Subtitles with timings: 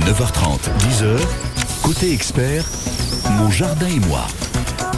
[0.00, 1.18] 9h30, 10h,
[1.82, 2.64] côté expert,
[3.38, 4.26] mon jardin et moi.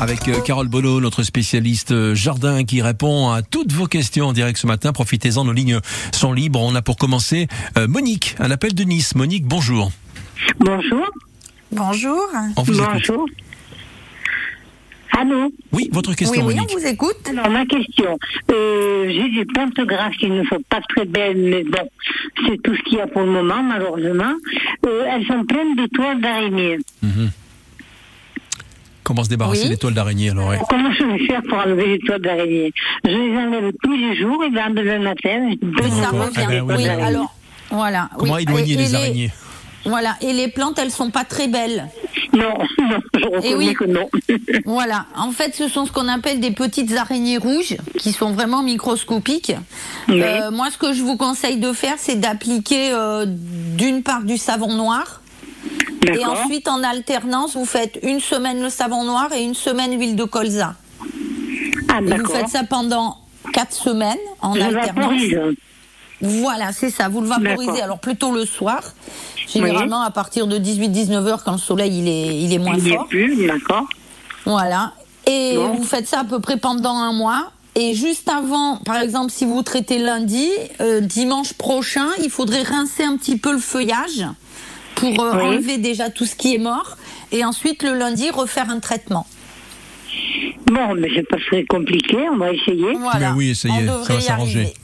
[0.01, 4.33] Avec euh, Carole Bono, notre spécialiste euh, jardin qui répond à toutes vos questions en
[4.33, 4.93] direct ce matin.
[4.93, 5.81] Profitez-en, nos lignes
[6.13, 6.61] sont libres.
[6.61, 7.47] On a pour commencer
[7.77, 9.15] euh, Monique, un appel de Nice.
[9.15, 9.93] Monique, bonjour.
[10.61, 11.07] Bonjour.
[11.73, 12.23] Bonjour.
[12.57, 13.31] On vous écoute.
[15.19, 16.73] Allô Oui, votre Oui, question, oui, on Monique.
[16.79, 17.17] vous écoute.
[17.31, 18.19] Alors, ma question.
[18.53, 21.89] Euh, J'ai des plantes grasses qui ne sont pas très belles, mais bon,
[22.47, 24.33] c'est tout ce qu'il y a pour le moment, malheureusement.
[24.87, 26.79] Euh, elles sont pleines de toiles d'araignée.
[29.03, 29.69] Comment se débarrasser Oui.
[29.71, 30.59] des toiles d'araignée alors ouais.
[30.69, 32.73] Comment je vais faire pour enlever les toiles d'araignée?
[33.05, 36.33] Je les enlève tous les jours, et le lendemain matin, je ça revient.
[36.37, 36.89] Ah ben oui, oui, oui.
[36.89, 37.35] alors,
[37.71, 38.11] voilà.
[38.19, 38.43] Comment oui.
[38.43, 39.31] éloigner Et- et les araignées?
[39.85, 41.87] Voilà, et les plantes, elles sont pas très belles.
[42.37, 43.75] Non, non, je reconnais Eh oui.
[43.75, 44.09] que non.
[44.65, 48.63] Voilà, en fait, ce sont ce qu'on appelle des petites araignées rouges qui sont vraiment
[48.63, 49.53] microscopiques.
[50.09, 50.23] Oui.
[50.23, 54.37] Euh, moi, ce que je vous conseille de faire, c'est d'appliquer euh, d'une part du
[54.39, 55.23] savon noir.
[56.09, 60.15] Et ensuite, en alternance, vous faites une semaine le savon noir et une semaine l'huile
[60.15, 60.75] de colza.
[61.89, 63.17] Ah, Et vous faites ça pendant
[63.53, 64.95] quatre semaines en Je alternance.
[64.95, 65.39] vaporise.
[66.21, 67.09] Voilà, c'est ça.
[67.09, 68.83] Vous le vaporisez alors plutôt le soir,
[69.47, 72.93] généralement à partir de 18-19 heures quand le soleil il est, il est moins Il
[72.93, 73.07] fort.
[73.07, 73.85] plus, d'accord.
[74.45, 74.93] Voilà.
[75.27, 75.75] Et Bon.
[75.75, 77.51] vous faites ça à peu près pendant un mois.
[77.75, 80.49] Et juste avant, par exemple, si vous traitez lundi,
[80.81, 84.25] euh, dimanche prochain, il faudrait rincer un petit peu le feuillage
[84.95, 85.43] pour euh, Oui.
[85.43, 86.97] enlever déjà tout ce qui est mort.
[87.33, 89.27] Et ensuite, le lundi, refaire un traitement.
[90.67, 92.93] Bon, mais c'est pas très compliqué, on va essayer.
[92.99, 93.31] Voilà.
[93.31, 94.75] Ben oui, essayez, ça va s'arranger.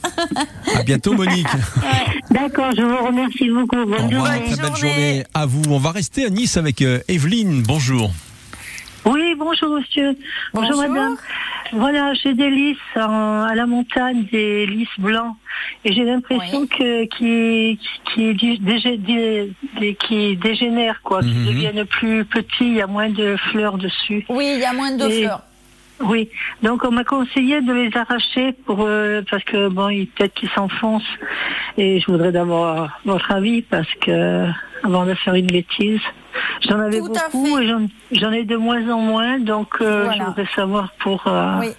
[0.75, 1.45] À bientôt, Monique.
[2.31, 3.77] D'accord, je vous remercie beaucoup.
[3.81, 4.45] Au Bonne revoir, journée.
[4.45, 4.93] très belle journée.
[4.93, 5.61] journée à vous.
[5.69, 7.63] On va rester à Nice avec euh, Evelyne.
[7.67, 8.11] Bonjour.
[9.05, 10.15] Oui, bonjour monsieur.
[10.53, 10.89] Bonjour, Bonjour.
[10.93, 11.17] madame.
[11.73, 15.35] Voilà, j'ai des lys en- à la montagne, des lys blancs.
[15.83, 16.67] Et j'ai l'impression Oui.
[16.69, 17.79] que qui
[18.13, 18.57] qui dé-
[19.79, 21.45] dé- qui dégénèrent quoi, qui Mhm.
[21.45, 24.25] deviennent plus petits, il y a moins de fleurs dessus.
[24.29, 25.41] Oui, il y a moins de Et- fleurs.
[25.99, 26.29] Oui,
[26.61, 31.03] donc on m'a conseillé de les arracher pour euh, parce que bon, peut-être qu'ils s'enfoncent.
[31.77, 34.45] Et je voudrais d'abord votre avis parce que
[34.83, 36.01] avant de faire une bêtise,
[36.67, 39.39] j'en avais Tout beaucoup et j'en- j'en ai de moins en moins.
[39.39, 40.17] Donc euh, Voilà.
[40.17, 41.23] je voudrais savoir pour.
[41.27, 41.69] euh, Oui.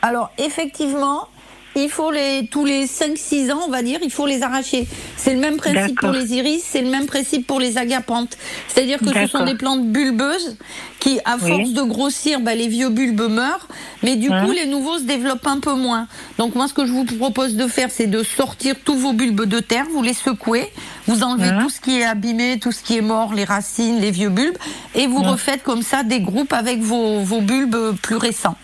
[0.00, 1.28] Alors, effectivement,
[1.74, 4.86] il faut les, tous les 5-6 ans, on va dire, il faut les arracher.
[5.16, 8.36] C'est le même principe pour les iris, c'est le même principe pour les agapantes.
[8.68, 10.56] C'est-à-dire que ce sont des plantes bulbeuses
[11.00, 11.50] qui, à Oui.
[11.50, 13.66] force de grossir, bah, les vieux bulbes meurent,
[14.02, 14.44] mais du Hein.
[14.44, 16.06] coup, les nouveaux se développent un peu moins.
[16.38, 19.44] Donc, moi, ce que je vous propose de faire, c'est de sortir tous vos bulbes
[19.46, 20.70] de terre, vous les secouez,
[21.06, 21.58] vous enlevez Hein.
[21.62, 24.58] tout ce qui est abîmé, tout ce qui est mort, les racines, les vieux bulbes,
[24.94, 25.30] et vous Hein.
[25.32, 28.56] refaites comme ça des groupes avec vos, vos bulbes plus récents.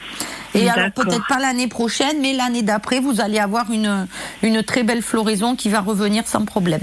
[0.55, 4.07] Et alors peut-être pas l'année prochaine, mais l'année d'après, vous allez avoir une,
[4.43, 6.81] une très belle floraison qui va revenir sans problème.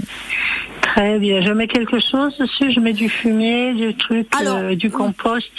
[0.82, 1.42] Très bien.
[1.42, 2.72] Je mets quelque chose dessus.
[2.72, 5.50] Je mets du fumier, du truc, Alors, euh, du compost.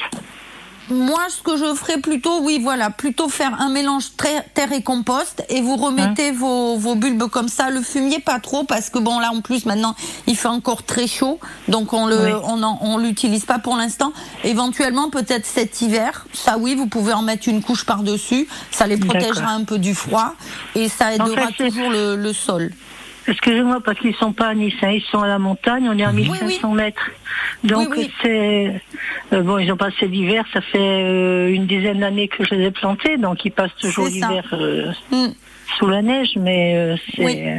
[0.89, 4.05] Moi, ce que je ferais plutôt, oui, voilà, plutôt faire un mélange
[4.53, 7.69] terre et compost et vous remettez vos, vos bulbes comme ça.
[7.69, 9.95] Le fumier, pas trop, parce que bon, là, en plus, maintenant,
[10.27, 12.31] il fait encore très chaud, donc on le, Oui.
[12.45, 14.13] on en- on l'utilise pas pour l'instant.
[14.45, 18.47] Éventuellement, peut-être cet hiver, ça oui, vous pouvez en mettre une couche par-dessus.
[18.71, 20.35] Ça les protégera un peu du froid
[20.75, 22.71] et ça aidera fait, toujours le, le sol.
[23.27, 26.03] Excusez-moi parce qu'ils sont pas à Nice, hein, ils sont à la montagne, on est
[26.03, 27.11] à Oui, 1500 mètres.
[27.63, 28.11] Donc Oui, oui.
[28.21, 28.81] c'est
[29.33, 32.65] euh, bon, ils ont passé l'hiver, ça fait euh, une dizaine d'années que je les
[32.67, 35.31] ai plantés, donc ils passent toujours l'hiver euh, Hmm.
[35.77, 37.57] sous la neige, mais euh, c'est.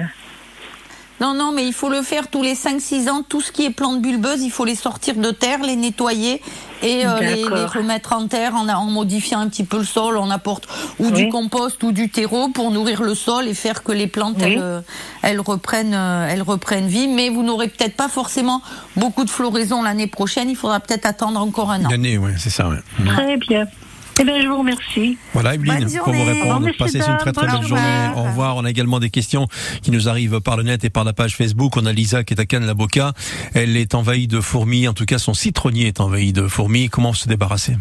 [1.21, 3.23] Non, non, mais il faut le faire tous les 5-6 ans.
[3.29, 6.41] Tout ce qui est plantes bulbeuses, il faut les sortir de terre, les nettoyer
[6.83, 10.17] et euh, les, remettre en terre en, en modifiant un petit peu le sol.
[10.17, 10.69] On apporte
[11.01, 11.13] ou Oui.
[11.13, 14.53] du compost ou du terreau pour nourrir le sol et faire que les plantes, Oui.
[14.55, 14.83] elles,
[15.23, 17.09] elles, reprennent, euh, elles reprennent vie.
[17.09, 18.63] Mais vous n'aurez peut-être pas forcément
[18.97, 20.49] beaucoup de floraison l'année prochaine.
[20.49, 21.89] Il faudra peut-être attendre encore un an.
[21.89, 22.69] Une année, ouais, c'est ça.
[22.69, 22.79] ouais.
[23.07, 23.67] très bien.
[24.21, 25.17] Eh bien, je vous remercie.
[25.33, 26.69] Voilà, Evelyne, Bonne pour vous répondre.
[26.79, 28.11] Passez une très très Au journée.
[28.17, 28.57] Au revoir.
[28.57, 29.47] On a également des questions
[29.83, 31.77] qui nous arrivent par le net et par la page Facebook.
[31.77, 33.13] On a Lisa qui est à Cannes-la-Boca.
[33.55, 34.89] Elle est envahie de fourmis.
[34.89, 36.89] En tout cas, son citronnier est envahi de fourmis.
[36.89, 37.77] Comment se débarrasser?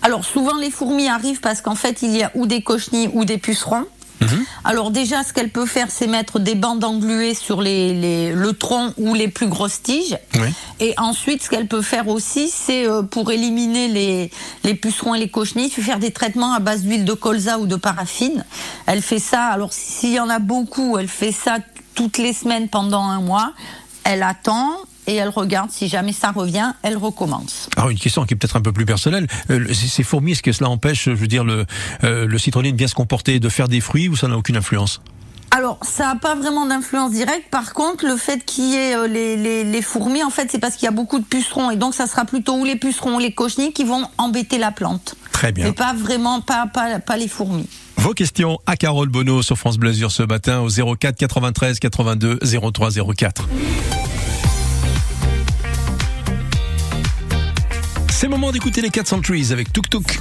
[0.00, 3.24] Alors souvent les fourmis arrivent parce qu'en fait il y a ou des cochenilles ou
[3.24, 3.84] des pucerons.
[4.64, 8.52] Alors déjà, ce qu'elle peut faire, c'est mettre des bandes engluées sur les, les- le
[8.52, 10.18] tronc ou les plus grosses tiges.
[10.34, 10.48] Oui.
[10.80, 14.30] Et ensuite, ce qu'elle peut faire aussi, c'est euh, pour éliminer les,
[14.64, 17.76] les pucerons et les cochenilles, faire des traitements à base d'huile de colza ou de
[17.76, 18.44] paraffine.
[18.86, 21.58] Elle fait ça, alors s'il y en a beaucoup, elle fait ça
[21.94, 23.52] toutes les semaines pendant un mois.
[24.04, 24.70] Elle attend
[25.08, 27.68] et elle regarde si jamais ça revient, elle recommence.
[27.76, 29.26] Alors une question qui est peut-être un peu plus personnelle.
[29.50, 31.66] Euh, ces ces fourmis, est-ce que cela empêche, je veux dire, le,
[32.04, 34.56] euh, le citronnier de bien se comporter, de faire des fruits ou ça n'a aucune
[34.56, 35.00] influence?
[35.50, 37.46] Alors, ça n'a pas vraiment d'influence directe.
[37.50, 40.58] Par contre, le fait qu'il y ait euh, les, les, les, fourmis, en fait, c'est
[40.58, 41.70] parce qu'il y a beaucoup de pucerons.
[41.70, 44.70] Et donc, ça sera plutôt ou les pucerons ou les cochenilles qui vont embêter la
[44.72, 45.14] plante.
[45.32, 45.64] Très bien.
[45.64, 47.66] Mais pas vraiment, pas, pas, pas les fourmis.
[47.96, 52.38] Vos questions à Carole Bonneau sur France Blasure ce matin au 04 93 82
[52.72, 53.48] 03 04.
[58.20, 60.18] C'est le moment d'écouter les 4 Trees avec Tuk Tuk.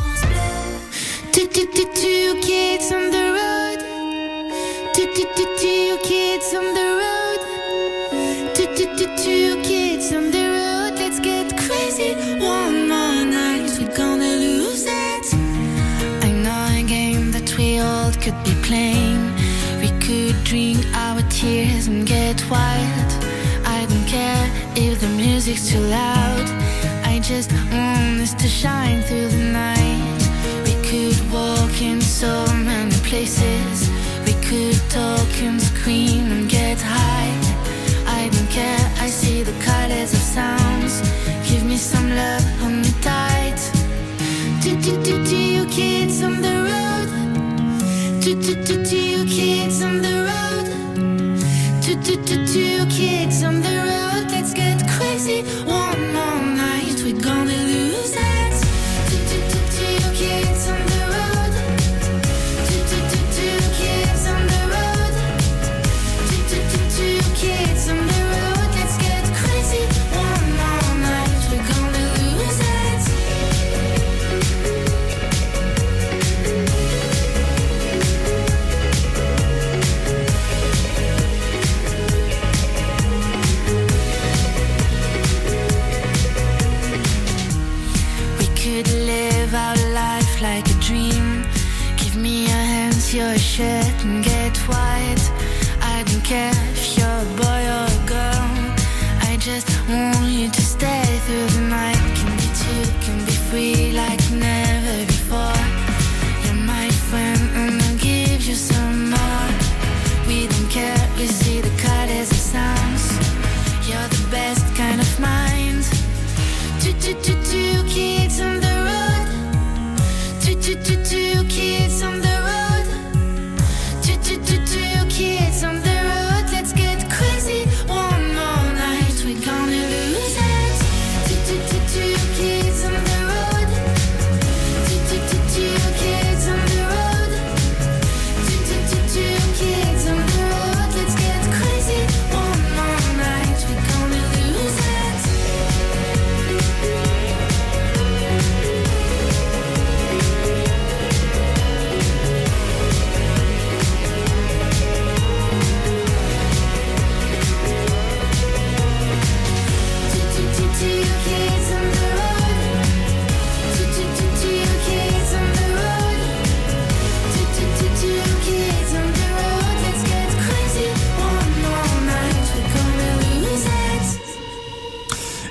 [18.22, 19.34] could be playing.
[19.80, 23.12] We could drink our tears and get wild.
[23.66, 26.77] I don't care if the music's too loud.
[27.28, 30.18] Just want us to shine through the night.
[30.64, 33.90] We could walk in so many places.
[34.26, 37.36] We could talk and scream and get high.
[38.08, 41.02] I don't care, I see the colors of sounds.
[41.50, 43.60] Give me some love, hold me tight.
[44.62, 46.58] Do, do, do, do you kids on the
[48.22, 51.82] Two, two, two, two kids on the road.
[51.82, 54.32] Two, two, two, two kids on the road.
[54.32, 55.44] Let's get crazy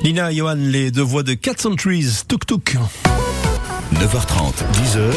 [0.07, 2.77] Nina et Johan, les deux voix de 4 Trees, Tuk Tuk.
[3.93, 5.13] 9h30, 10h,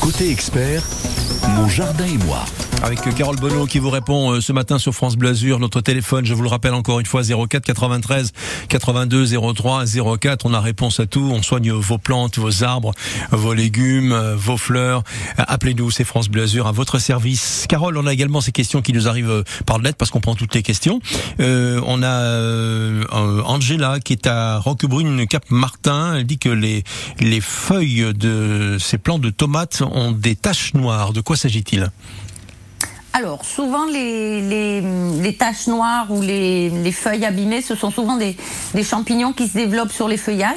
[0.00, 0.84] côté expert,
[1.56, 2.44] mon jardin et moi.
[2.82, 5.58] Avec Carole Bonneau qui vous répond euh, ce matin sur France Bleu Azur.
[5.58, 8.32] Notre téléphone, je vous le rappelle encore une fois, 04 93
[8.68, 9.84] 82 03
[10.18, 10.46] 04.
[10.46, 11.30] On a réponse à tout.
[11.30, 12.92] On soigne vos plantes, vos arbres,
[13.30, 15.02] vos légumes, euh, vos fleurs.
[15.38, 17.66] Euh, Appelez-nous, c'est France Bleu Azur à votre service.
[17.68, 20.34] Carole, on a également ces questions qui nous arrivent euh, par lettre parce qu'on prend
[20.34, 21.00] toutes les questions.
[21.40, 26.16] Euh, on a euh, euh, Angela qui est à Roquebrune, Cap Martin.
[26.16, 26.84] Elle dit que les,
[27.20, 31.12] les feuilles de ces plants de tomates ont des taches noires.
[31.12, 31.90] De quoi s'agit-il?
[33.12, 34.82] Alors, souvent, les, les,
[35.20, 38.36] les taches noires ou les, les feuilles abîmées, ce sont souvent des,
[38.72, 40.56] des champignons qui se développent sur les feuillages.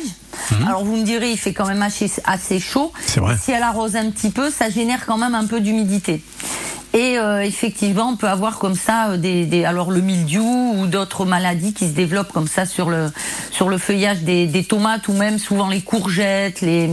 [0.68, 2.92] Alors, vous me direz, il fait quand même assez, assez chaud.
[3.06, 3.38] C'est vrai.
[3.42, 6.22] Si elle arrose un petit peu, ça génère quand même un peu d'humidité.
[6.94, 10.86] Et euh, effectivement, on peut avoir comme ça euh, des, des alors le mildiou ou
[10.86, 13.12] d'autres maladies qui se développent comme ça sur le
[13.50, 16.90] sur le feuillage des, des tomates ou même souvent les courgettes, les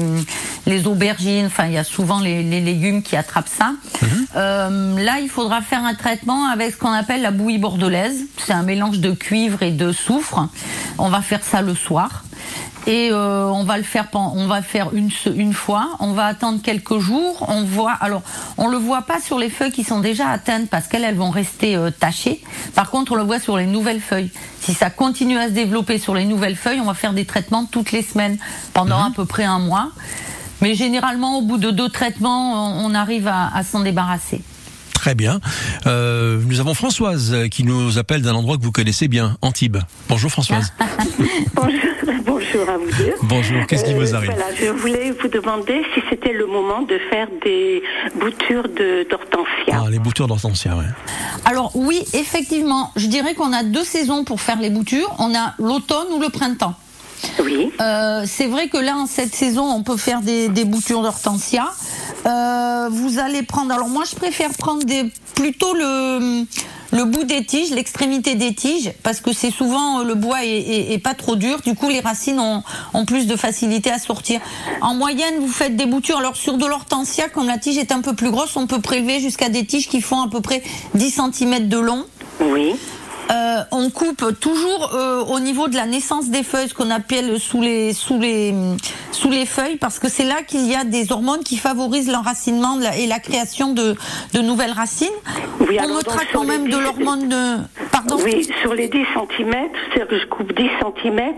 [0.67, 1.47] les aubergines.
[1.47, 3.73] Enfin, il y a souvent les, les légumes qui attrapent ça.
[4.37, 8.17] Euh, là, il faudra faire un traitement avec ce qu'on appelle la bouillie bordelaise.
[8.39, 10.49] C'est un mélange de cuivre et de soufre.
[10.99, 12.25] On va faire ça le soir.
[12.87, 15.91] Et euh, on va le faire, on va faire une, une fois.
[16.01, 17.45] On va attendre quelques jours.
[17.49, 18.23] On voit, alors,
[18.57, 21.31] on le voit pas sur les feuilles qui sont déjà atteintes parce qu'elles, elles vont
[21.31, 22.43] rester euh, tachées.
[22.75, 24.31] Par contre, on le voit sur les nouvelles feuilles.
[24.61, 27.67] Si ça continue à se développer sur les nouvelles feuilles, on va faire des traitements
[27.67, 28.39] toutes les semaines
[28.73, 29.91] pendant à peu près un mois.
[30.63, 34.43] Mais généralement, au bout de deux traitements, on on arrive à, à s'en débarrasser.
[35.01, 35.41] Très bien.
[35.87, 39.79] Euh, nous avons Françoise qui nous appelle d'un endroit que vous connaissez bien, Antibes.
[40.11, 40.75] Bonjour Françoise.
[41.55, 41.81] bonjour,
[42.27, 43.15] bonjour à vous deux.
[43.23, 46.99] Bonjour, qu'est-ce qui vous arrive Voilà, je voulais vous demander si c'était le moment de
[47.09, 47.83] faire des
[48.21, 49.83] boutures de- d'hortensia.
[49.87, 50.85] Ah, les boutures d'hortensia, ouais.
[51.47, 55.17] Alors oui, effectivement, je dirais qu'on a deux saisons pour faire les boutures.
[55.19, 56.75] On a l'automne ou le printemps.
[57.43, 57.71] Oui.
[57.81, 61.71] Euh, c'est vrai que là, en cette saison, on peut faire des, des boutures d'hortensia.
[62.27, 63.73] Euh, vous allez prendre.
[63.73, 66.45] Alors moi, je préfère prendre des, plutôt le
[66.93, 70.49] le bout des tiges, l'extrémité des tiges, parce que c'est souvent euh, le bois est,
[70.59, 71.61] est- est pas trop dur.
[71.65, 74.41] Du coup, les racines ont, ont plus de facilité à sortir.
[74.81, 76.19] En moyenne, vous faites des boutures.
[76.19, 79.21] Alors sur de l'hortensia, comme la tige est un peu plus grosse, on peut prélever
[79.21, 80.65] jusqu'à des tiges qui font à peu près
[80.97, 82.05] 10 cm de long.
[82.41, 82.75] Oui.
[83.31, 87.39] Euh, on coupe toujours euh, au niveau de la naissance des feuilles, ce qu'on appelle
[87.39, 88.55] sous les sous les
[89.13, 92.79] sous les feuilles, parce que c'est là qu'il y a des hormones qui favorisent l'enracinement
[92.97, 93.95] et la création de,
[94.33, 95.09] de nouvelles racines.
[95.61, 97.57] Oui, on donc, sur quand même de 10 l'hormone de
[97.93, 98.17] pardon.
[98.25, 99.53] Oui, sur les 10 cm,
[99.93, 100.69] c'est-à-dire que je coupe 10
[101.03, 101.35] cm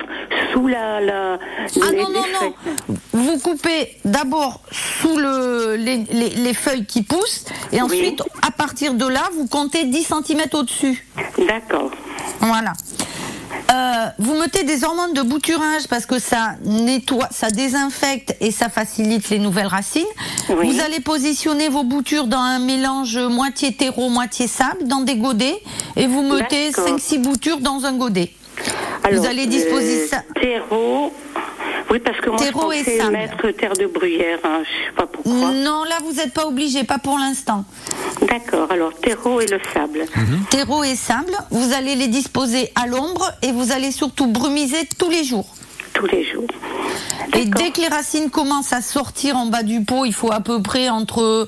[0.52, 1.00] sous la.
[1.00, 2.52] la Ah les- non, non, feuilles.
[2.88, 2.94] non.
[3.12, 8.94] Vous coupez d'abord sous le, les, les- les feuilles qui poussent et ensuite, à partir
[8.94, 11.06] de là, vous comptez 10 cm au-dessus.
[11.38, 11.90] D'accord.
[12.40, 12.72] Voilà.
[13.70, 18.68] Euh, vous mettez des hormones de bouturage parce que ça nettoie, ça désinfecte et ça
[18.68, 20.04] facilite les nouvelles racines.
[20.50, 20.70] Oui.
[20.70, 25.62] Vous allez positionner vos boutures dans un mélange moitié terreau, moitié sable, dans des godets,
[25.96, 26.98] et vous mettez D'accord.
[26.98, 28.30] 5-6 boutures dans un godet.
[29.04, 30.22] Alors, vous allez disposer euh, ça.
[30.40, 31.12] Terreau.
[31.92, 34.38] Oui, parce que moi, Terreau je pensais mettre terre de bruyère.
[34.44, 35.52] Hein, je sais pas pourquoi.
[35.52, 37.66] Non, là vous n'êtes pas obligé, pas pour l'instant.
[38.26, 38.72] D'accord.
[38.72, 40.06] Alors, terreau et le sable.
[40.48, 45.10] Terreau et sable, vous allez les disposer à l'ombre et vous allez surtout brumiser tous
[45.10, 45.54] les jours.
[45.92, 46.48] Tous les jours.
[47.36, 50.40] Et dès que les racines commencent à sortir en bas du pot, il faut à
[50.40, 51.46] peu près entre,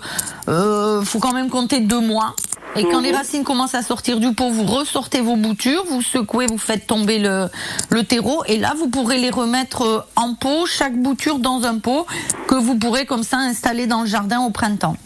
[0.49, 2.35] euh, faut quand même compter deux mois.
[2.77, 6.47] Et quand les racines commencent à sortir du pot, vous ressortez vos boutures, vous secouez,
[6.47, 7.47] vous faites tomber le,
[7.91, 11.79] le terreau, et là vous pourrez les remettre euh, en pot, chaque bouture dans un
[11.79, 12.07] pot,
[12.49, 14.97] que vous pourrez comme ça installer dans le jardin au printemps.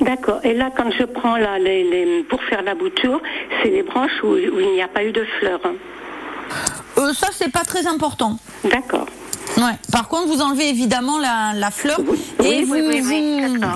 [0.00, 0.40] D'accord.
[0.42, 3.20] Et là, quand je prends là, les, les- pour faire la bouture,
[3.62, 5.60] c'est les branches où, où il n'y a pas eu de fleurs.
[5.64, 5.74] hein.
[6.98, 8.38] Euh, ça c'est pas très important.
[8.64, 9.06] D'accord.
[9.56, 9.76] Ouais.
[9.92, 13.66] Par contre, vous enlevez évidemment la, la fleur Oui, et oui, vous, oui, oui, vous-.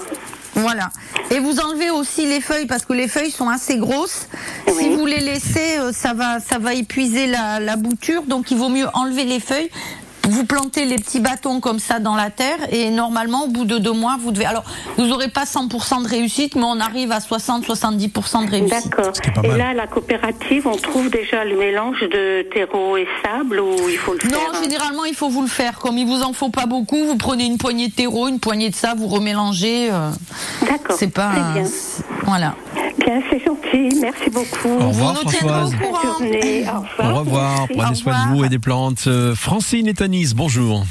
[0.59, 0.91] Voilà.
[1.31, 4.29] Et vous enlevez aussi les feuilles parce que les feuilles sont assez grosses.
[4.79, 8.23] Si vous les laissez, euh, ça va, ça va épuiser la, la bouture.
[8.23, 9.71] Donc, il vaut mieux enlever les feuilles.
[10.29, 13.79] Vous plantez les petits bâtons comme ça dans la terre et normalement au bout de
[13.79, 14.65] deux mois vous devez alors
[14.97, 18.91] vous n'aurez pas 100% de réussite mais on arrive à 60-70% de réussite.
[18.91, 19.13] D'accord.
[19.45, 23.97] Et là, la coopérative, on trouve déjà le mélange de terreau et sable ou il
[23.97, 25.79] faut le Non, faire hein généralement, il faut vous le faire.
[25.79, 28.71] Comme il vous en faut pas beaucoup, vous prenez une poignée de terreau, une poignée
[28.71, 29.89] de ça, vous remélangez.
[29.91, 30.11] euh,
[30.63, 30.97] D'accord.
[30.99, 31.31] c'est pas.
[31.31, 31.71] Très bien.
[32.25, 32.55] Voilà.
[33.09, 33.99] Bien, c'est gentil.
[34.03, 34.69] Merci beaucoup.
[34.69, 35.75] Au revoir Vous Françoise.
[35.75, 36.65] au Bonne journée.
[36.69, 37.15] Au revoir.
[37.15, 39.05] Au revoir, prenez soin de vous et des plantes.
[39.07, 40.85] Euh, Francine et Tanis, bonjour.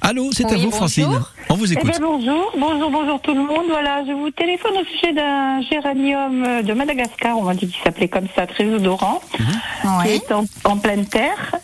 [0.00, 0.74] Allô c'est à vous bonjour.
[0.74, 1.20] Francine.
[1.50, 1.90] On vous Eh écoute.
[1.90, 3.66] bien, bonjour, bonjour, bonjour tout le monde.
[3.68, 7.82] Voilà, je vous téléphone au sujet d'un géranium euh, de Madagascar, on m'a dit qu'il
[7.82, 9.42] s'appelait comme ça, très odorant, qui
[9.88, 10.16] Ouais.
[10.16, 11.56] est en, en pleine terre,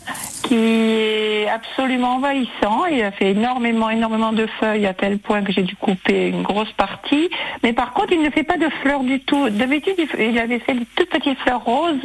[0.43, 2.85] qui est absolument envahissant.
[2.91, 6.41] Il a fait énormément, énormément de feuilles à tel point que j'ai dû couper une
[6.43, 7.29] grosse partie.
[7.63, 9.49] Mais par contre, il ne fait pas de fleurs du tout.
[9.49, 12.01] D'habitude, il avait fait de toutes petites fleurs roses.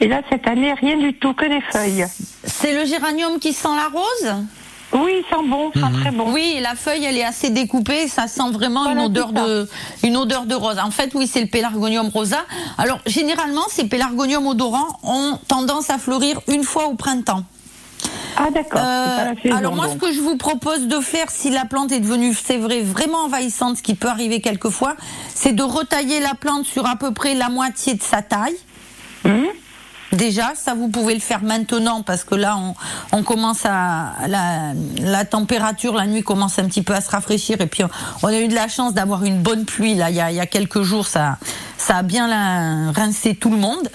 [0.00, 2.04] Et là, cette année, rien du tout, que des feuilles.
[2.44, 4.44] C'est le géranium qui sent la rose?
[4.94, 6.32] Oui, il sent bon, il sent très bon.
[6.32, 9.68] Oui, la feuille, elle est assez découpée, ça sent vraiment Voilà, une odeur de
[10.02, 10.78] une odeur de rose.
[10.78, 12.44] En fait, oui, c'est le pélargonium rosa.
[12.78, 17.44] Alors, généralement, ces pélargoniums odorants ont tendance à fleurir une fois au printemps.
[18.36, 18.80] Ah d'accord.
[18.82, 19.94] Euh, alors moi, donc.
[19.94, 23.24] ce que je vous propose de faire, si la plante est devenue, c'est vrai, vraiment
[23.24, 24.96] envahissante, ce qui peut arriver quelquefois,
[25.34, 28.56] c'est de retailler la plante sur à peu près la moitié de sa taille.
[29.24, 29.46] Hum
[30.12, 32.74] Déjà, ça vous pouvez le faire maintenant parce que là, on,
[33.16, 37.60] on commence à la, la température, la nuit commence un petit peu à se rafraîchir
[37.60, 37.88] et puis on,
[38.22, 40.10] on a eu de la chance d'avoir une bonne pluie là.
[40.10, 41.38] Il y a, il y a quelques jours, ça,
[41.78, 43.88] ça a bien rincé tout le monde.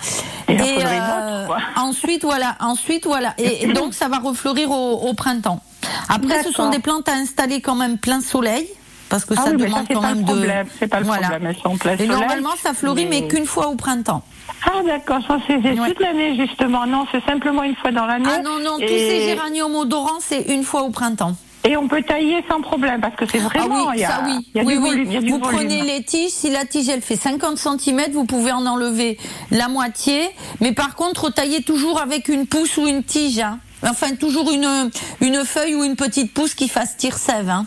[0.49, 1.57] Autre, quoi.
[1.83, 5.61] ensuite, voilà, ensuite, voilà, et, et donc ça va refleurir au, au printemps.
[6.09, 8.67] Après, ce sont des plantes à installer quand même plein soleil.
[9.09, 10.47] Parce que Ah ça oui, ça, demande c'est quand même de.
[10.79, 11.29] c'est pas le Voilà.
[11.29, 13.75] problème, elles sont en plein Et soleil, normalement, ça fleurit, mais, mais- qu'une fois au
[13.75, 14.21] printemps.
[14.65, 15.75] Ah d'accord, ça c'est Ouais.
[15.89, 16.85] toute l'année justement.
[16.85, 18.25] Non, c'est simplement une fois dans l'année.
[18.29, 21.35] Ah non, non, tous ces géraniums odorants, c'est une fois au printemps.
[21.63, 23.75] Et on peut tailler sans problème parce que c'est vraiment.
[23.87, 24.49] ah oui, il y a, ça oui.
[24.55, 24.89] il y a oui, du oui.
[24.89, 25.05] volume.
[25.07, 25.57] il y a du vous volume.
[25.57, 29.17] prenez les tiges, si la tige elle fait 50 cm, vous pouvez en enlever
[29.51, 30.29] la moitié.
[30.61, 33.39] Mais par contre, taillez toujours avec une pousse ou une tige.
[33.39, 33.59] hein.
[33.83, 34.89] Enfin, toujours une,
[35.21, 37.49] une feuille ou une petite pousse qui fasse tire-sève.
[37.49, 37.65] Hein.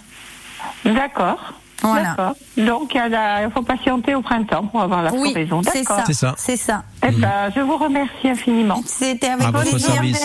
[0.85, 1.53] D'accord.
[1.83, 2.11] Voilà.
[2.11, 2.35] D'accord.
[2.57, 5.63] Donc, il faut patienter au printemps pour avoir la Oui, floraison.
[5.63, 5.99] c'est D'accord.
[5.99, 6.05] ça.
[6.07, 6.35] C'est ça.
[6.37, 6.83] C'est ça.
[7.07, 8.83] Eh ben, je vous remercie infiniment.
[8.87, 10.21] C'était avec À votre service.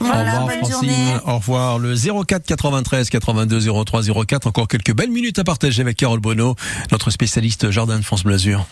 [0.00, 1.14] Voilà, au revoir bonne Francine, journée.
[1.26, 1.78] au revoir.
[1.78, 6.54] Le 04 93 82 03 04, encore quelques belles minutes à partager avec Carole Bono,
[6.92, 8.66] notre spécialiste jardin de France Blasure.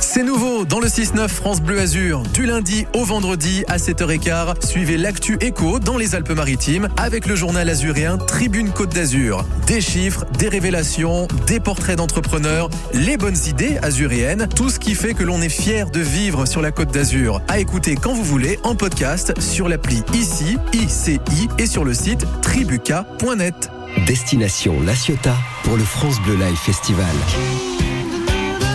[0.00, 2.22] C'est nouveau dans le 6-9 France Bleu Azur.
[2.34, 7.68] Du lundi au vendredi à 7h15, suivez l'actu écho dans les Alpes-Maritimes avec le journal
[7.68, 9.44] azuréen Tribune Côte d'Azur.
[9.66, 15.14] Des chiffres, des révélations, des portraits d'entrepreneurs, les bonnes idées azuréennes, tout ce qui fait
[15.14, 17.40] que l'on est fier de vivre sur la Côte d'Azur.
[17.48, 21.20] À écouter quand vous voulez en podcast sur l'appli ICI, ICI
[21.58, 23.70] et sur le site tribuca.net.
[24.06, 27.06] Destination La Ciotat pour le France Bleu Live Festival.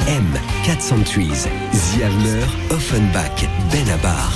[0.07, 0.25] M,
[0.65, 4.31] 400 Trees, Zialmer, Offenbach, Benabar.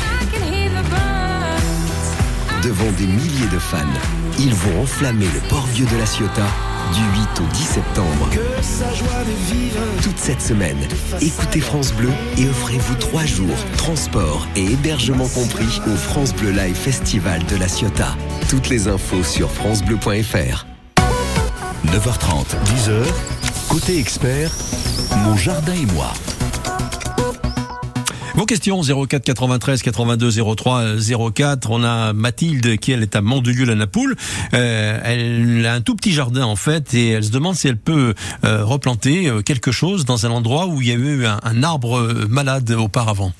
[2.61, 3.77] Devant des milliers de fans,
[4.39, 6.49] ils vont enflammer le port vieux de La Ciotat
[6.93, 8.29] du 8 au 10 septembre.
[10.01, 10.77] Toute cette semaine,
[11.21, 16.75] écoutez France Bleu et offrez-vous trois jours, transport et hébergement compris au France Bleu Live
[16.75, 18.15] Festival de La Ciotat.
[18.49, 20.65] Toutes les infos sur francebleu.fr.
[21.87, 23.05] 9h30, 10h,
[23.69, 24.51] côté expert,
[25.23, 26.11] mon jardin et moi.
[28.35, 30.83] Vos questions 04 93 82 03
[31.35, 31.69] 04.
[31.69, 34.15] On a Mathilde qui elle est à Mandelieu la Napoule.
[34.55, 37.77] Euh, elle a un tout petit jardin en fait et elle se demande si elle
[37.77, 41.63] peut euh, replanter euh, quelque chose dans un endroit où il y a eu un,
[41.63, 43.33] arbre malade auparavant.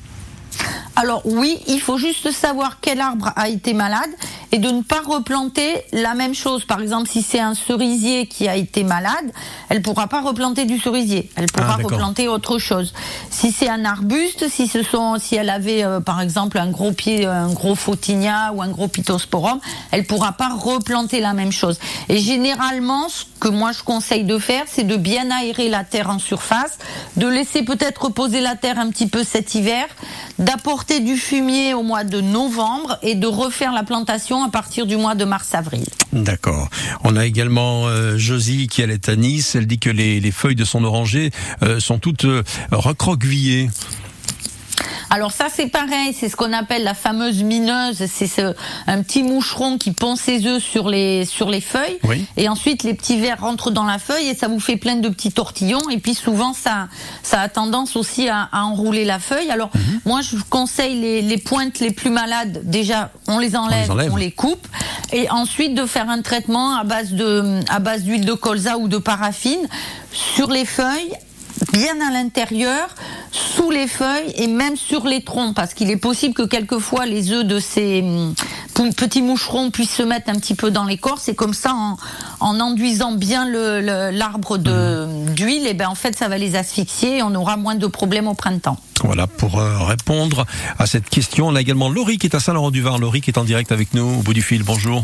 [0.96, 4.10] Alors oui, il faut juste savoir quel arbre a été malade
[4.52, 6.66] et de ne pas replanter la même chose.
[6.66, 9.32] Par exemple, si c'est un cerisier qui a été malade,
[9.70, 11.32] elle pourra pas replanter du cerisier.
[11.36, 12.94] Elle pourra Ah, replanter autre chose.
[13.32, 16.92] Si c'est un arbuste, si ce sont, si elle avait euh, par exemple un gros
[16.92, 19.60] pied, un gros photinia ou un gros pittosporum,
[19.90, 21.80] elle pourra pas replanter la même chose.
[22.10, 26.12] Et généralement, ce que moi je conseille de faire, c'est de bien aérer la terre
[26.12, 26.78] en surface,
[27.18, 29.88] de laisser peut-être reposer la terre un petit peu cet hiver,
[30.38, 34.98] d'apporter du fumier au mois de novembre et de refaire la plantation à partir du
[34.98, 35.86] mois de mars-avril.
[36.12, 36.70] D'accord.
[37.04, 39.56] On a également euh, Josie qui est à Nice.
[39.56, 41.32] Elle dit que les, les feuilles de son oranger
[41.64, 43.70] euh, sont toutes euh, recroquevillées.
[45.16, 48.56] Alors ça c'est pareil, c'est ce qu'on appelle la fameuse mineuse, c'est ce,
[48.88, 52.26] un petit moucheron qui pond ses œufs sur les sur les feuilles Oui.
[52.36, 55.08] et ensuite les petits vers rentrent dans la feuille et ça vous fait plein de
[55.10, 56.88] petits tortillons et puis souvent ça
[57.22, 59.52] ça a tendance aussi à, à enrouler la feuille.
[59.52, 60.00] Alors Mhm.
[60.06, 64.12] moi je vous conseille les, les pointes les plus malades, déjà on les enlève, enlève.
[64.12, 64.68] on les coupe
[65.12, 68.88] et ensuite de faire un traitement à base de à base d'huile de colza ou
[68.88, 69.68] de paraffine
[70.12, 71.14] sur les feuilles
[71.74, 72.88] bien à l'intérieur,
[73.32, 77.32] sous les feuilles et même sur les troncs, parce qu'il est possible que quelquefois les
[77.32, 78.34] œufs de ces hum,
[78.96, 81.28] petits moucherons puissent se mettre un petit peu dans l'écorce.
[81.30, 81.98] Et comme ça, en,
[82.40, 86.56] en enduisant bien le- le- l'arbre de d'huile, et ben en fait, ça va les
[86.56, 88.78] asphyxier et on aura moins de problèmes au printemps.
[89.04, 90.46] Voilà pour euh, répondre
[90.80, 91.48] à cette question.
[91.48, 93.00] On a également Laurie qui est à Saint-Laurent-du-Var.
[93.00, 94.64] Laurie qui est en direct avec nous au bout du fil.
[94.64, 95.04] Bonjour.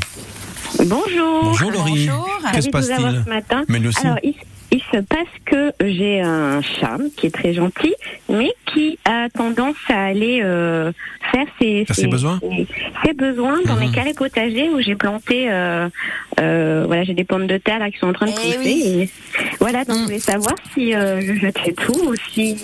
[0.77, 1.43] Bonjour.
[1.43, 2.08] Bonjour Laurie.
[2.08, 2.29] Bonjour.
[2.53, 3.62] Que se Ravi de vous avoir passe-t-il ce matin.
[3.67, 4.05] Mais nous aussi.
[4.05, 4.36] Alors, il,
[4.71, 7.93] il se passe que j'ai un chat qui est très gentil,
[8.29, 10.91] mais qui a tendance à aller euh,
[11.32, 12.67] faire ses, besoins ses,
[13.05, 15.89] ses besoins dans mes carrés potagers où j'ai planté, euh,
[16.39, 18.58] euh, voilà, j'ai des pommes de terre là qui sont en train de Eh pousser.
[18.60, 18.84] oui.
[19.01, 19.10] et
[19.60, 22.58] voilà, donc je voulais savoir si euh, je jetais tout ou si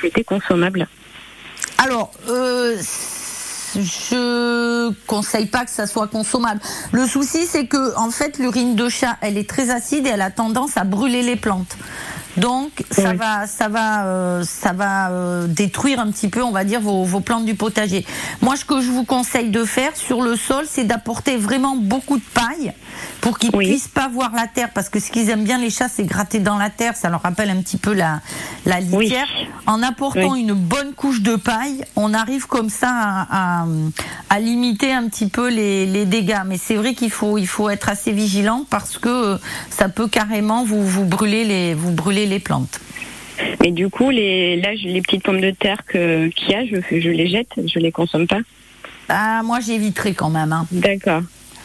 [0.00, 0.88] c'était consommable.
[1.78, 2.76] Alors, euh,
[3.76, 6.60] je conseille pas que ça soit consommable.
[6.92, 10.22] Le souci, c'est que en fait, l'urine de chat, elle est très acide et elle
[10.22, 11.76] a tendance à brûler les plantes.
[12.36, 13.16] Donc, ça Oui.
[13.16, 17.04] va, ça va, euh, ça va euh, détruire un petit peu, on va dire, vos,
[17.04, 18.06] vos plantes du potager.
[18.40, 22.16] Moi, ce que je vous conseille de faire sur le sol, c'est d'apporter vraiment beaucoup
[22.18, 22.72] de paille
[23.20, 23.66] pour qu'ils Oui.
[23.68, 26.38] puissent pas voir la terre, parce que ce qu'ils aiment bien les chats, c'est gratter
[26.38, 26.96] dans la terre.
[26.96, 28.20] Ça leur rappelle un petit peu la
[28.64, 29.04] la Oui.
[29.06, 29.26] litière.
[29.66, 33.66] En apportant une bonne couche de paille, on arrive comme ça à, à,
[34.30, 36.42] à limiter un petit peu les, les dégâts.
[36.46, 39.38] Mais c'est vrai qu'il faut, il faut être assez vigilant parce que
[39.70, 42.80] ça peut carrément vous, vous, brûler, les, vous brûler les plantes.
[43.62, 46.76] Mais du coup, les, là, les petites pommes de terre que- qu'il y a, je,
[47.00, 48.40] je les jette, je les consomme pas.
[49.08, 50.52] Ah, moi, j'éviterai quand même.
[50.52, 50.66] Hein.
[50.70, 51.22] D'accord.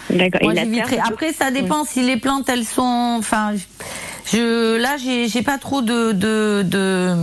[0.09, 0.41] D'accord.
[1.07, 3.15] Après, ça dépend si les plantes, elles sont.
[3.19, 3.53] Enfin,
[4.31, 7.13] je, là, j'ai j'ai pas trop de, de, de,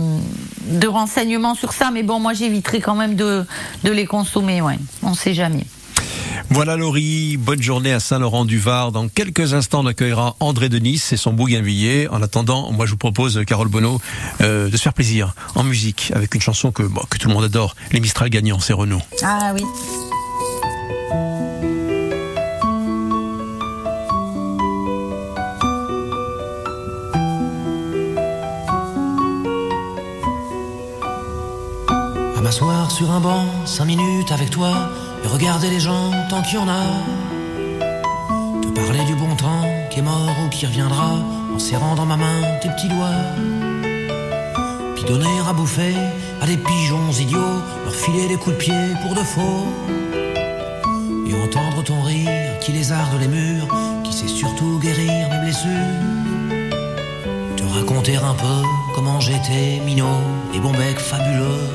[0.67, 3.45] de renseignements sur ça, mais bon, moi, j'éviterai quand même de,
[3.83, 4.61] de les consommer.
[4.61, 5.65] Ouais, on sait jamais.
[6.49, 8.91] Voilà Laurie, bonne journée à Saint-Laurent-du-Var.
[8.91, 12.07] Dans quelques instants, on accueillera André Denis et son bougainvillier.
[12.09, 13.99] En attendant, moi je vous propose, euh, Carole Bonneau,
[14.41, 17.75] euh, de se faire plaisir en musique avec une chanson que, tout le monde adore,
[17.91, 19.01] Les Mistral gagnants, c'est Renaud.
[19.23, 19.63] Ah oui.
[32.37, 34.89] À m'asseoir sur un banc, cinq minutes avec toi
[35.23, 36.83] et regarder les gens tant qu'il y en a.
[38.61, 41.17] Te parler du bon temps qui est mort ou qui reviendra,
[41.53, 43.21] en serrant dans ma main tes petits doigts.
[44.95, 45.95] Puis donner à bouffer
[46.41, 49.67] à des pigeons idiots, leur filer des coups de pied pour de faux.
[51.27, 53.67] Et entendre ton rire qui lézarde les murs,
[54.03, 55.69] qui sait surtout guérir mes blessures.
[57.55, 60.21] Te raconter un peu comment j'étais minot
[60.53, 61.67] et bon bec fabuleux.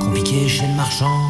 [0.00, 1.29] Compliqué chez le marchand,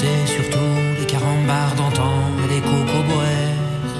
[0.00, 0.58] Surtout
[0.98, 3.98] les carambars d'antan et les cocoboères.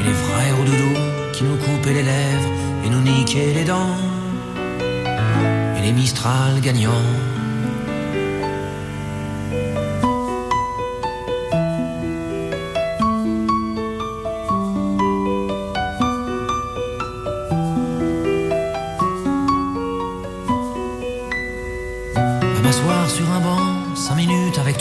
[0.00, 0.98] Et les frères au doudou
[1.32, 2.48] qui nous coupaient les lèvres
[2.84, 3.96] et nous niquaient les dents.
[5.78, 7.31] Et les Mistral gagnants.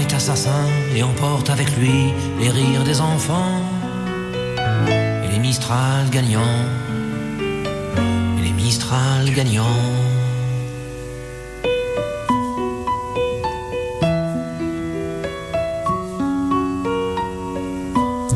[0.00, 3.60] Est assassin et emporte avec lui les rires des enfants
[4.56, 6.64] et les Mistral gagnants
[8.38, 9.64] et les Mistral gagnants.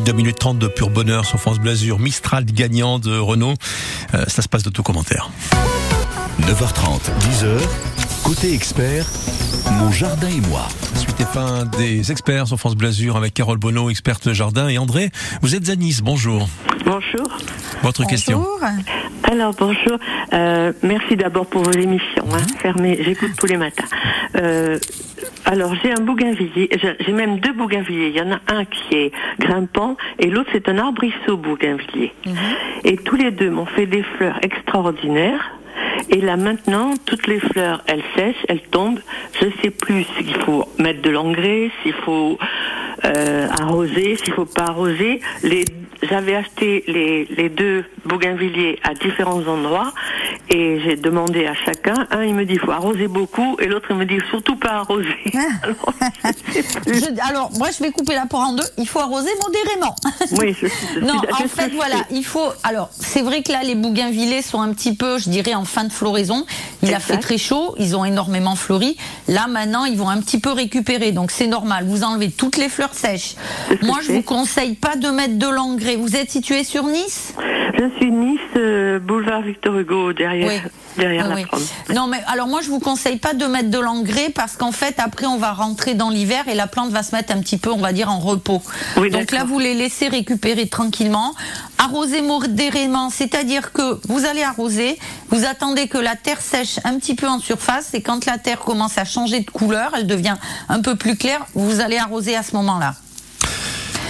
[0.05, 3.55] 2 minutes 30 de pur bonheur sur France Blasure, Mistral gagnant de Renault.
[4.15, 5.31] Euh, ça se passe de tout commentaire.
[6.41, 7.61] 9h30, 10h,
[8.25, 9.07] côté expert,
[9.83, 10.69] mon jardin et moi.
[10.95, 15.11] Suite et fin des experts sur France Blasure avec Carole Bonneau, experte jardin, et André,
[15.41, 16.49] vous êtes à Nice, bonjour.
[16.85, 17.39] Bonjour.
[17.83, 18.45] Votre question
[19.25, 19.99] Alors bonjour.
[20.33, 22.25] Euh, merci d'abord pour vos émissions.
[22.33, 22.99] Hein, fermées.
[23.03, 23.85] J'écoute tous les matins.
[24.37, 24.79] Euh,
[25.47, 26.69] alors j'ai un bougainvillier.
[26.81, 28.09] J'ai j'ai même deux bougainvilliers.
[28.09, 32.13] Il y en a un qui est grimpant et l'autre c'est un arbrisseau bougainvillier.
[32.85, 35.53] Et tous les deux m'ont fait des fleurs extraordinaires.
[36.11, 39.01] Et là maintenant, toutes les fleurs, elles sèchent, elles tombent.
[39.41, 42.39] Je sais plus s'il faut mettre de l'engrais, s'il faut
[43.05, 45.21] euh, arroser, s'il faut pas arroser.
[46.03, 49.93] J'avais acheté les deux bougainvilliers à différents endroits
[50.53, 52.07] et j'ai demandé à chacun.
[52.11, 55.09] Un, il me dit faut arroser beaucoup et l'autre, il me dit surtout pas arroser.
[55.63, 55.95] Alors,
[56.87, 58.65] Je- alors, moi, je vais couper la poire en deux.
[58.79, 59.95] Il faut arroser modérément.
[60.39, 62.47] Oui, je, je non, suis- en fait, voilà, il faut.
[62.65, 65.85] Alors, c'est vrai que là, les bougainvillés sont un petit peu, je dirais, en fin
[65.85, 66.45] de floraison.
[66.83, 68.97] Il a fait très chaud, ils ont énormément fleuri.
[69.29, 71.85] Là, maintenant, ils vont un petit peu récupérer, donc c'est normal.
[71.87, 73.35] Vous enlevez toutes les fleurs sèches.
[73.83, 75.97] Moi, je vous conseille pas de mettre de l'engrais.
[75.97, 77.35] Vous êtes situé sur Nice?
[77.79, 80.42] Je suis Nice, euh, boulevard Victor Hugo, derrière,
[80.97, 81.45] derrière la Oui.
[81.45, 81.63] Prom.
[81.95, 84.95] Non, mais alors moi, je vous conseille pas de mettre de l'engrais parce qu'en fait,
[84.99, 87.71] après, on va rentrer dans l'hiver et la plante va se mettre un petit peu,
[87.71, 88.63] on va dire, en repos.
[88.97, 91.35] Oui, Donc là, vous les laissez récupérer tranquillement.
[91.79, 94.99] Arroser modérément, c'est-à-dire que vous allez arroser,
[95.31, 98.61] vous attendez que la terre sèche un petit peu en surface et quand la terre
[98.61, 100.37] commence à changer de couleur, elle devient
[100.69, 102.95] un peu plus claire, vous allez arroser à ce moment-là.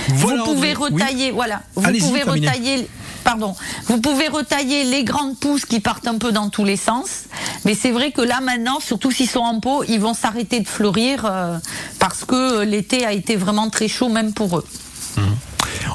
[0.08, 0.76] Voilà, vous pouvez.
[0.76, 0.92] Oui.
[0.92, 2.88] retailler, voilà, vous pouvez retailler,
[3.22, 3.54] pardon,
[3.86, 7.24] vous pouvez retailler les grandes pousses qui partent un peu dans tous les sens,
[7.64, 10.68] mais c'est vrai que là maintenant, surtout s'ils sont en pot, ils vont s'arrêter de
[10.68, 11.58] fleurir euh,
[11.98, 14.64] parce que euh, l'été a été vraiment très chaud même pour eux.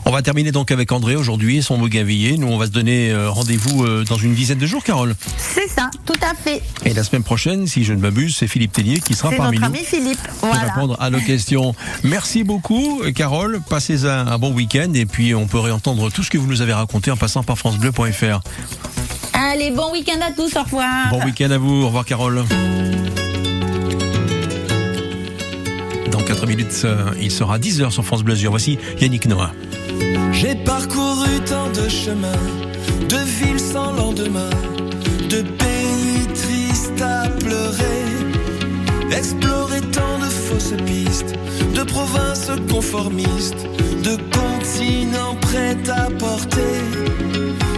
[0.06, 2.38] On va terminer donc avec André aujourd'hui et son bougainvillier.
[2.38, 5.16] Nous, on va se donner euh, rendez-vous euh, dans une dizaine de jours, Carole.
[5.38, 6.62] C'est ça, tout à fait.
[6.86, 9.72] Et la semaine prochaine, si je ne m'abuse, c'est Philippe Tellier qui sera parmi notre
[9.72, 10.20] nous ami Philippe.
[10.40, 10.64] pour Voilà.
[10.74, 11.76] répondre à nos questions.
[12.04, 13.60] Merci beaucoup, Carole.
[13.70, 16.62] Passez un, un bon week-end et puis on peut réentendre tout ce que vous nous
[16.62, 18.42] avez raconté en passant par francebleu.fr.
[19.34, 21.10] Allez, bon week-end à tous, au revoir.
[21.12, 21.84] Bon week-end à vous.
[21.84, 22.44] Au revoir, Carole.
[26.40, 28.52] 4 minutes, euh, il sera 10h sur France Bleu Azur.
[28.52, 29.52] Voici Yannick Noah.
[30.32, 32.44] J'ai parcouru tant de chemins,
[33.10, 34.52] de villes sans lendemain,
[35.32, 38.04] de pays tristes à pleurer.
[39.12, 41.34] Explorer tant de fausses pistes,
[41.74, 43.66] de provinces conformistes,
[44.04, 46.84] de continents prêts à porter.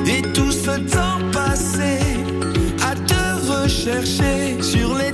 [0.05, 1.99] Et tout ce temps passé
[2.83, 5.09] à te rechercher sur les